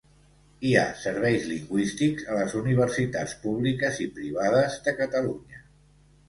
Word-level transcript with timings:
Hi 0.67 0.69
ha 0.77 0.85
serveis 1.01 1.43
lingüístics 1.49 2.25
a 2.31 2.37
les 2.37 2.55
universitats 2.61 3.37
públiques 3.45 4.01
i 4.07 4.09
privades 4.17 4.81
de 4.89 4.97
Catalunya. 5.05 5.63